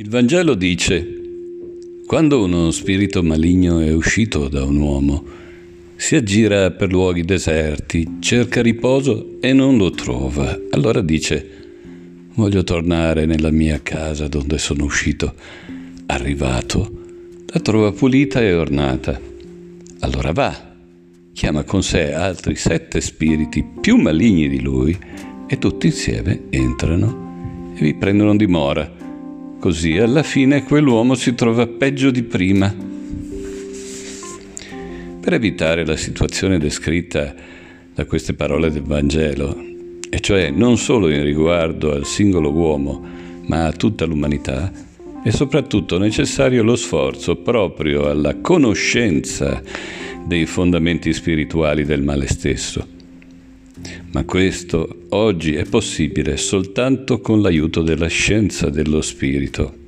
Il 0.00 0.08
Vangelo 0.08 0.54
dice, 0.54 1.06
quando 2.06 2.42
uno 2.42 2.70
spirito 2.70 3.22
maligno 3.22 3.80
è 3.80 3.92
uscito 3.92 4.48
da 4.48 4.64
un 4.64 4.76
uomo, 4.76 5.22
si 5.94 6.16
aggira 6.16 6.70
per 6.70 6.90
luoghi 6.90 7.22
deserti, 7.22 8.16
cerca 8.18 8.62
riposo 8.62 9.36
e 9.42 9.52
non 9.52 9.76
lo 9.76 9.90
trova. 9.90 10.58
Allora 10.70 11.02
dice, 11.02 11.46
voglio 12.32 12.64
tornare 12.64 13.26
nella 13.26 13.50
mia 13.50 13.78
casa 13.82 14.26
dove 14.26 14.56
sono 14.56 14.84
uscito. 14.84 15.34
Arrivato, 16.06 16.90
la 17.48 17.60
trova 17.60 17.92
pulita 17.92 18.40
e 18.40 18.54
ornata. 18.54 19.20
Allora 19.98 20.32
va, 20.32 20.76
chiama 21.34 21.62
con 21.64 21.82
sé 21.82 22.14
altri 22.14 22.56
sette 22.56 23.02
spiriti 23.02 23.62
più 23.82 23.96
maligni 23.96 24.48
di 24.48 24.62
lui 24.62 24.98
e 25.46 25.58
tutti 25.58 25.88
insieme 25.88 26.44
entrano 26.48 27.72
e 27.74 27.82
vi 27.82 27.94
prendono 27.94 28.34
dimora 28.34 28.99
Così 29.60 29.98
alla 29.98 30.22
fine 30.22 30.64
quell'uomo 30.64 31.14
si 31.14 31.34
trova 31.34 31.66
peggio 31.66 32.10
di 32.10 32.22
prima. 32.22 32.74
Per 35.20 35.34
evitare 35.34 35.84
la 35.84 35.96
situazione 35.96 36.56
descritta 36.58 37.34
da 37.94 38.06
queste 38.06 38.32
parole 38.32 38.70
del 38.70 38.84
Vangelo, 38.84 39.54
e 40.08 40.18
cioè 40.20 40.48
non 40.48 40.78
solo 40.78 41.10
in 41.10 41.22
riguardo 41.22 41.92
al 41.92 42.06
singolo 42.06 42.50
uomo, 42.50 43.04
ma 43.48 43.66
a 43.66 43.72
tutta 43.72 44.06
l'umanità, 44.06 44.72
è 45.22 45.28
soprattutto 45.28 45.98
necessario 45.98 46.62
lo 46.62 46.74
sforzo 46.74 47.36
proprio 47.36 48.08
alla 48.08 48.36
conoscenza 48.40 49.62
dei 50.24 50.46
fondamenti 50.46 51.12
spirituali 51.12 51.84
del 51.84 52.02
male 52.02 52.28
stesso 52.28 52.98
ma 54.12 54.24
questo 54.24 55.06
oggi 55.10 55.54
è 55.54 55.64
possibile 55.64 56.36
soltanto 56.36 57.20
con 57.20 57.40
l'aiuto 57.40 57.82
della 57.82 58.08
scienza 58.08 58.68
dello 58.68 59.00
spirito. 59.02 59.78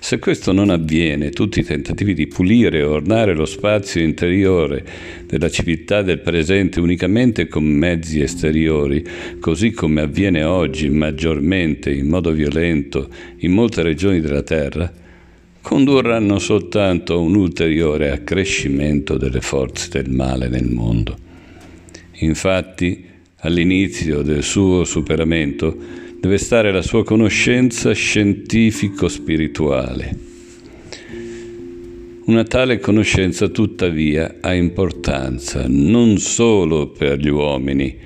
Se 0.00 0.18
questo 0.18 0.52
non 0.52 0.70
avviene, 0.70 1.30
tutti 1.30 1.60
i 1.60 1.64
tentativi 1.64 2.14
di 2.14 2.26
pulire 2.26 2.78
e 2.78 2.84
ornare 2.84 3.34
lo 3.34 3.44
spazio 3.44 4.02
interiore 4.02 4.84
della 5.26 5.50
civiltà 5.50 6.02
del 6.02 6.20
presente 6.20 6.80
unicamente 6.80 7.48
con 7.48 7.64
mezzi 7.64 8.20
esteriori, 8.20 9.04
così 9.38 9.70
come 9.70 10.00
avviene 10.00 10.42
oggi 10.42 10.88
maggiormente 10.88 11.92
in 11.92 12.08
modo 12.08 12.32
violento 12.32 13.08
in 13.38 13.52
molte 13.52 13.82
regioni 13.82 14.20
della 14.20 14.42
Terra, 14.42 14.90
condurranno 15.60 16.38
soltanto 16.38 17.14
a 17.14 17.18
un 17.18 17.34
ulteriore 17.34 18.10
accrescimento 18.10 19.16
delle 19.16 19.40
forze 19.40 19.88
del 19.90 20.10
male 20.10 20.48
nel 20.48 20.68
mondo. 20.70 21.16
Infatti, 22.20 23.04
all'inizio 23.40 24.22
del 24.22 24.42
suo 24.42 24.82
superamento, 24.84 25.76
deve 26.20 26.38
stare 26.38 26.72
la 26.72 26.82
sua 26.82 27.04
conoscenza 27.04 27.92
scientifico-spirituale. 27.92 30.26
Una 32.24 32.42
tale 32.44 32.78
conoscenza, 32.78 33.48
tuttavia, 33.48 34.36
ha 34.40 34.54
importanza 34.54 35.64
non 35.66 36.18
solo 36.18 36.88
per 36.88 37.18
gli 37.18 37.28
uomini, 37.28 37.96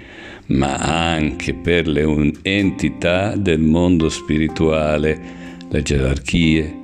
ma 0.46 0.76
anche 0.76 1.54
per 1.54 1.86
le 1.88 2.32
entità 2.42 3.34
del 3.34 3.60
mondo 3.60 4.10
spirituale, 4.10 5.40
le 5.68 5.82
gerarchie, 5.82 6.80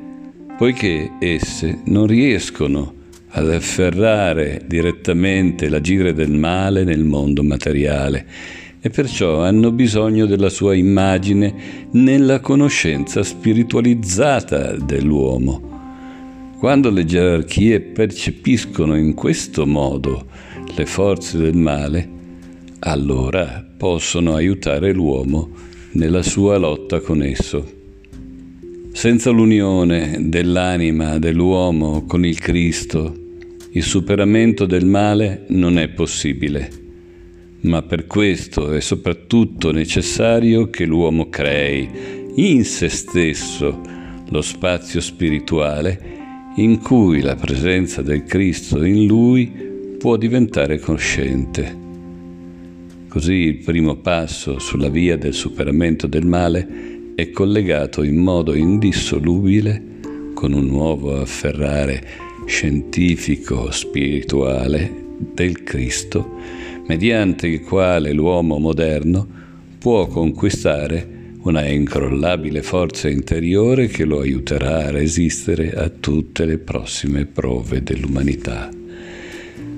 poiché 0.56 1.12
esse 1.20 1.82
non 1.84 2.06
riescono 2.06 2.97
ad 3.30 3.50
afferrare 3.50 4.62
direttamente 4.66 5.68
l'agire 5.68 6.14
del 6.14 6.30
male 6.30 6.84
nel 6.84 7.04
mondo 7.04 7.42
materiale 7.42 8.26
e 8.80 8.90
perciò 8.90 9.42
hanno 9.42 9.72
bisogno 9.72 10.26
della 10.26 10.48
sua 10.48 10.74
immagine 10.74 11.88
nella 11.92 12.40
conoscenza 12.40 13.22
spiritualizzata 13.22 14.76
dell'uomo. 14.76 15.76
Quando 16.58 16.90
le 16.90 17.04
gerarchie 17.04 17.80
percepiscono 17.80 18.96
in 18.96 19.14
questo 19.14 19.66
modo 19.66 20.26
le 20.74 20.86
forze 20.86 21.38
del 21.38 21.56
male, 21.56 22.16
allora 22.80 23.64
possono 23.76 24.34
aiutare 24.34 24.92
l'uomo 24.92 25.50
nella 25.92 26.22
sua 26.22 26.56
lotta 26.56 27.00
con 27.00 27.22
esso. 27.22 27.77
Senza 28.92 29.30
l'unione 29.30 30.16
dell'anima 30.20 31.18
dell'uomo 31.18 32.04
con 32.04 32.24
il 32.24 32.38
Cristo, 32.40 33.14
il 33.70 33.82
superamento 33.82 34.66
del 34.66 34.86
male 34.86 35.44
non 35.48 35.78
è 35.78 35.88
possibile. 35.88 36.68
Ma 37.60 37.82
per 37.82 38.06
questo 38.06 38.72
è 38.72 38.80
soprattutto 38.80 39.70
necessario 39.70 40.68
che 40.68 40.84
l'uomo 40.84 41.28
crei 41.28 41.88
in 42.34 42.64
se 42.64 42.88
stesso 42.88 43.80
lo 44.30 44.42
spazio 44.42 45.00
spirituale 45.00 46.16
in 46.56 46.80
cui 46.80 47.20
la 47.20 47.36
presenza 47.36 48.02
del 48.02 48.24
Cristo 48.24 48.84
in 48.84 49.06
lui 49.06 49.52
può 49.98 50.16
diventare 50.16 50.80
cosciente. 50.80 51.76
Così 53.08 53.32
il 53.32 53.58
primo 53.58 53.96
passo 53.96 54.58
sulla 54.58 54.88
via 54.88 55.16
del 55.16 55.34
superamento 55.34 56.06
del 56.06 56.26
male 56.26 56.97
è 57.18 57.32
collegato 57.32 58.04
in 58.04 58.14
modo 58.14 58.54
indissolubile 58.54 59.82
con 60.34 60.52
un 60.52 60.66
nuovo 60.66 61.20
afferrare 61.20 62.00
scientifico 62.46 63.72
spirituale 63.72 65.16
del 65.34 65.64
Cristo, 65.64 66.36
mediante 66.86 67.48
il 67.48 67.62
quale 67.62 68.12
l'uomo 68.12 68.58
moderno 68.58 69.26
può 69.80 70.06
conquistare 70.06 71.32
una 71.42 71.66
incrollabile 71.66 72.62
forza 72.62 73.08
interiore 73.08 73.88
che 73.88 74.04
lo 74.04 74.20
aiuterà 74.20 74.84
a 74.84 74.90
resistere 74.92 75.72
a 75.72 75.88
tutte 75.88 76.44
le 76.44 76.58
prossime 76.58 77.26
prove 77.26 77.82
dell'umanità. 77.82 78.70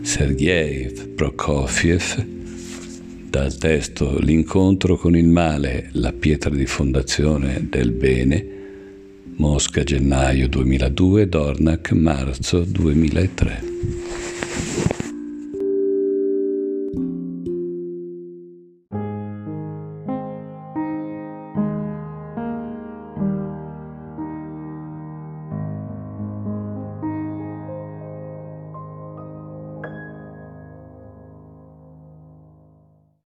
Sergei 0.03 0.93
Prokofiev 1.15 2.40
dal 3.31 3.57
testo 3.57 4.19
L'incontro 4.19 4.97
con 4.97 5.17
il 5.17 5.29
male, 5.29 5.89
la 5.93 6.13
pietra 6.13 6.51
di 6.51 6.67
fondazione 6.67 7.65
del 7.71 7.93
bene, 7.93 8.47
Mosca 9.37 9.85
gennaio 9.85 10.49
2002, 10.49 11.29
Dornac 11.29 11.93
marzo 11.93 12.65
2003. 12.65 14.10